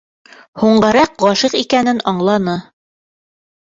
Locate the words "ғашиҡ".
1.25-1.57